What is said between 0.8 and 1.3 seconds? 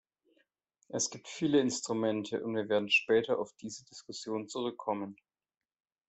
Es gibt